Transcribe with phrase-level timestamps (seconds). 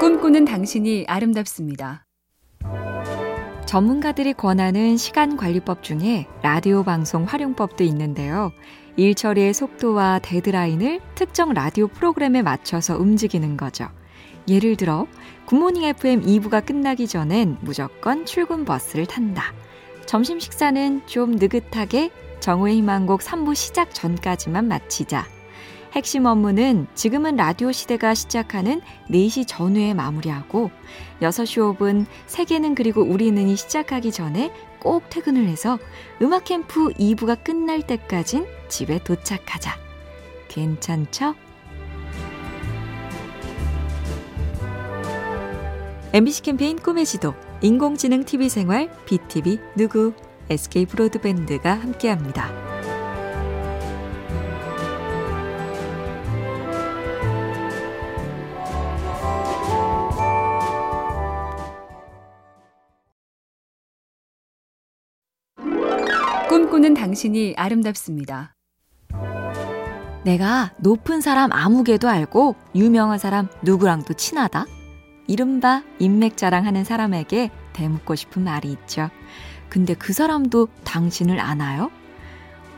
[0.00, 2.06] 꿈꾸는 당신이 아름답습니다.
[3.66, 8.50] 전문가들이 권하는 시간 관리법 중에 라디오 방송 활용법도 있는데요.
[8.96, 13.88] 일 처리의 속도와 데드라인을 특정 라디오 프로그램에 맞춰서 움직이는 거죠.
[14.48, 15.06] 예를 들어,
[15.44, 19.52] 굿모닝 FM 2부가 끝나기 전엔 무조건 출근 버스를 탄다.
[20.06, 25.26] 점심 식사는 좀 느긋하게 정오의 희망곡 3부 시작 전까지만 마치자.
[25.92, 28.80] 핵심 업무는 지금은 라디오 시대가 시작하는
[29.10, 30.70] 4시 전후에 마무리하고
[31.20, 35.78] 6시 5분 세계는 그리고 우리는이 시작하기 전에 꼭 퇴근을 해서
[36.22, 39.76] 음악 캠프 2부가 끝날 때까진 집에 도착하자.
[40.48, 41.34] 괜찮죠?
[46.12, 50.12] MBC 캠페인 꿈의 지도, 인공지능 TV 생활, BTV 누구,
[50.48, 52.59] SK 브로드밴드가 함께합니다.
[66.90, 68.54] 꿈꾸는 당신이 아름답습니다.
[70.24, 74.66] 내가 높은 사람 아무개도 알고 유명한 사람 누구랑도 친하다?
[75.26, 79.10] 이른바 인맥 자랑하는 사람에게 대묻고 싶은 말이 있죠.
[79.68, 81.90] 근데 그 사람도 당신을 아나요?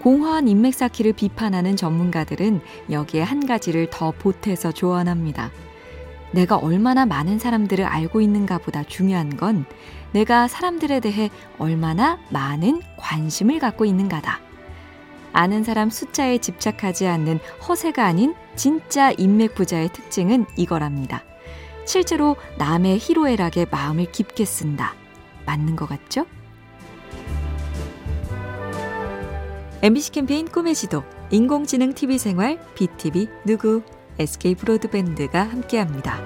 [0.00, 5.50] 공허한 인맥 쌓기를 비판하는 전문가들은 여기에 한 가지를 더 보태서 조언합니다.
[6.32, 9.64] 내가 얼마나 많은 사람들을 알고 있는가 보다 중요한 건
[10.12, 14.40] 내가 사람들에 대해 얼마나 많은 관심을 갖고 있는가다.
[15.32, 21.22] 아는 사람 숫자에 집착하지 않는 허세가 아닌 진짜 인맥 부자의 특징은 이거랍니다.
[21.84, 24.94] 실제로 남의 희로애락에 마음을 깊게 쓴다.
[25.46, 26.26] 맞는 것 같죠?
[29.82, 33.82] MBC 캠페인 꿈의 지도, 인공지능 TV 생활, BTV 누구,
[34.20, 36.20] SK 브로드밴드가 함께합니다.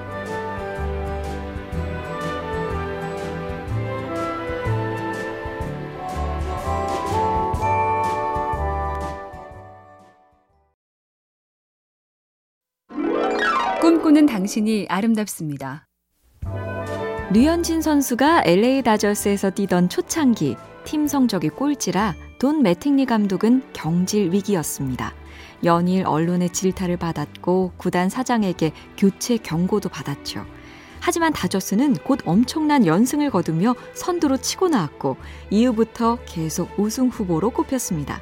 [13.81, 15.87] 꿈꾸는 당신이 아름답습니다.
[17.33, 25.15] 류현진 선수가 LA 다저스에서 뛰던 초창기 팀 성적이 꼴찌라 돈 매팅리 감독은 경질 위기였습니다.
[25.65, 30.45] 연일 언론의 질타를 받았고 구단 사장에게 교체 경고도 받았죠.
[31.01, 35.17] 하지만 다저스는 곧 엄청난 연승을 거두며 선두로 치고 나왔고
[35.51, 38.21] 이후부터 계속 우승 후보로 꼽혔습니다.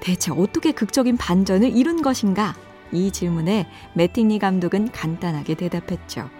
[0.00, 2.54] 대체 어떻게 극적인 반전을 이룬 것인가?
[2.92, 6.30] 이 질문에 매팅리 감독은 간단하게 대답했죠.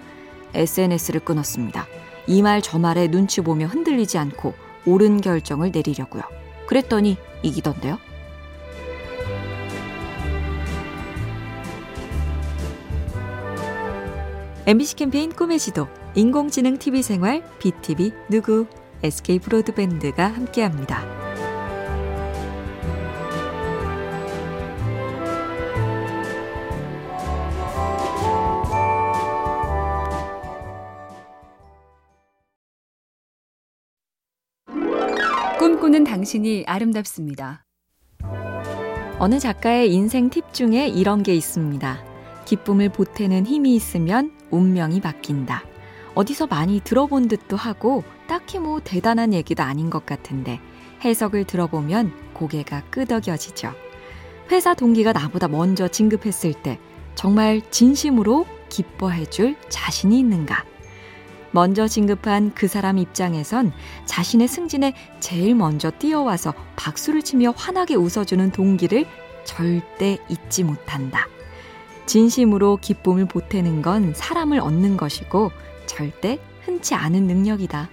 [0.54, 1.86] SNS를 끊었습니다.
[2.28, 4.54] 이 말 저 말에 눈치 보며 흔들리지 않고
[4.86, 6.22] 옳은 결정을 내리려고요.
[6.66, 7.98] 그랬더니 이기던데요.
[14.66, 18.66] MBC 캠페인 꿈의 지도, 인공지능 TV 생활, BTV 누구,
[19.02, 21.25] SK 브로드밴드가 함께합니다.
[36.16, 37.66] 당신이 아름답습니다.
[39.18, 41.98] 어느 작가의 인생 팁 중에 이런 게 있습니다.
[42.46, 45.64] 기쁨을 보태는 힘이 있으면 운명이 바뀐다.
[46.14, 50.58] 어디서 많이 들어본 듯도 하고 딱히 뭐 대단한 얘기도 아닌 것 같은데
[51.04, 53.74] 해석을 들어보면 고개가 끄덕여지죠.
[54.50, 56.78] 회사 동기가 나보다 먼저 진급했을 때
[57.14, 60.64] 정말 진심으로 기뻐해 줄 자신이 있는가?
[61.56, 63.72] 먼저 진급한 그 사람 입장에선
[64.04, 69.06] 자신의 승진에 제일 먼저 뛰어와서 박수를 치며 환하게 웃어주는 동기를
[69.44, 71.26] 절대 잊지 못한다.
[72.04, 75.50] 진심으로 기쁨을 보태는 건 사람을 얻는 것이고
[75.86, 77.88] 절대 흔치 않은 능력이다.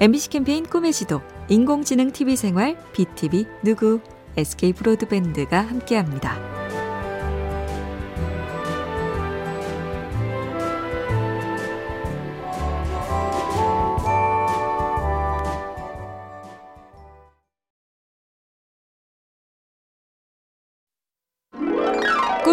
[0.00, 4.00] MBC 캠페인 꿈의 지도, 인공지능 TV 생활, BTV 누구,
[4.38, 6.53] SK 브로드밴드가 함께합니다.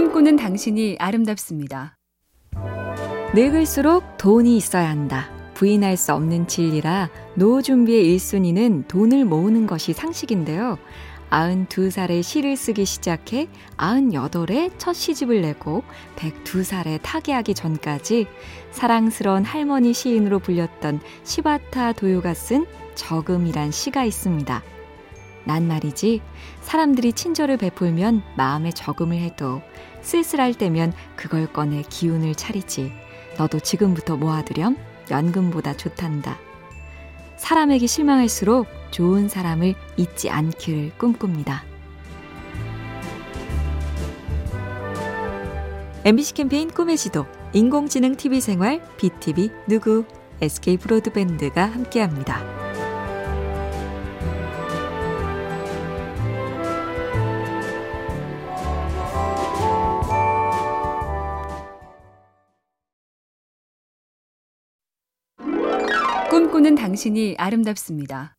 [0.01, 1.95] 꿈꾸는 당신이 아름답습니다.
[3.36, 5.30] 늙을수록 돈이 있어야 한다.
[5.53, 10.80] 부인할 수 없는 진리라 노후 준비의 1순위는 돈을 모으는 것이 상식인데요.
[11.30, 15.83] 92살에 시를 쓰기 시작해 98에 첫 시집을 내고
[16.15, 18.25] 102살에 타계하기 전까지
[18.71, 22.65] 사랑스러운 할머니 시인으로 불렸던 시바타 도요가 쓴
[22.95, 24.63] 저금이란 시가 있습니다.
[25.43, 26.21] 난 말이지
[26.61, 29.61] 사람들이 친절을 베풀면 마음에 적응을 해도
[30.01, 32.91] 쓸쓸할 때면 그걸 꺼내 기운을 차리지.
[33.38, 34.77] 너도 지금부터 모아두렴
[35.09, 36.38] 연금보다 좋단다.
[37.38, 41.63] 사람에게 실망할수록 좋은 사람을 잊지 않기를 꿈꿉니다.
[46.03, 50.05] MBC 캠페인 꿈의 지도, 인공지능 TV 생활, BTV 누구,
[50.41, 52.70] SK 브로드밴드가 함께합니다.
[66.31, 68.37] 꿈꾸는 당신이 아름답습니다.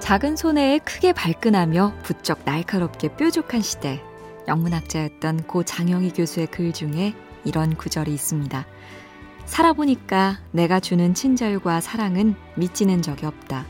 [0.00, 4.02] 작은 손에 크게 발끈하며 부쩍 날카롭게 뾰족한 시대.
[4.48, 7.14] 영문학자였던 고 장영희 교수의 글 중에
[7.44, 8.66] 이런 구절이 있습니다.
[9.44, 13.64] 살아보니까 내가 주는 친절과 사랑은 미치는 적이 없다.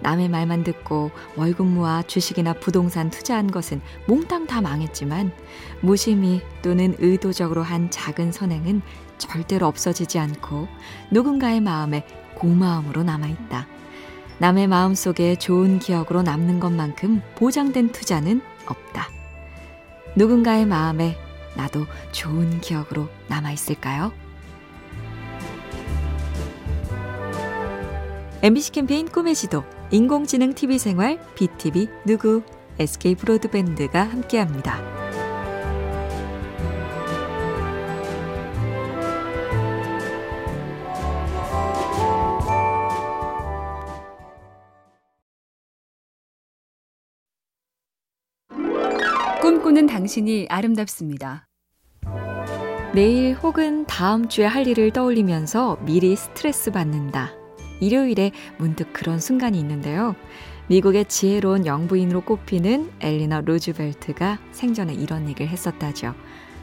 [0.00, 5.32] 남의 말만 듣고 월급 모아 주식이나 부동산 투자한 것은 몽땅 다 망했지만
[5.80, 8.82] 무심히 또는 의도적으로 한 작은 선행은
[9.18, 10.68] 절대로 없어지지 않고
[11.10, 13.66] 누군가의 마음에 고마움으로 남아있다.
[14.38, 19.08] 남의 마음 속에 좋은 기억으로 남는 것만큼 보장된 투자는 없다.
[20.16, 21.16] 누군가의 마음에
[21.54, 24.29] 나도 좋은 기억으로 남아있을까요?
[28.42, 32.42] MBC 캠페인 꿈의 지도, 인공지능 TV 생활, BTV 누구,
[32.78, 34.80] SK 브로드밴드가 함께합니다.
[49.42, 51.46] 꿈꾸는 당신이 아름답습니다.
[52.94, 57.39] 내일 혹은 다음 주에 할 일을 떠올리면서 미리 스트레스 받는다.
[57.80, 60.14] 일요일에 문득 그런 순간이 있는데요.
[60.68, 66.14] 미국의 지혜로운 영부인으로 꼽히는 엘리너 루즈벨트가 생전에 이런 얘기를 했었다죠.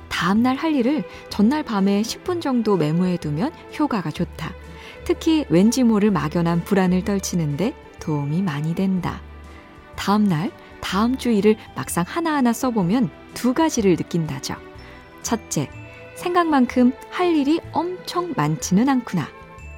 [0.08, 4.54] 다음날 할 일을 전날 밤에 10분 정도 메모해두면 효과가 좋다.
[5.04, 9.22] 특히 왠지 모를 막연한 불안을 떨치는데 도움이 많이 된다.
[9.96, 14.56] 다음날 다음 주 일을 막상 하나하나 써보면 두 가지를 느낀다죠.
[15.22, 15.70] 첫째,
[16.16, 19.28] 생각만큼 할 일이 엄청 많지는 않구나.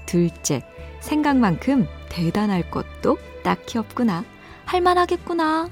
[0.06, 0.62] 둘째,
[1.00, 4.24] 생각만큼 대단할 것도 딱히 없구나.
[4.66, 5.69] 할만하겠구나.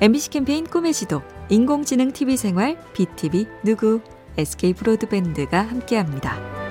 [0.00, 4.02] MBC 캠페인 꿈의 지도, 인공지능 TV 생활, BTV 누구,
[4.36, 6.65] SK 브로드밴드가 함께합니다.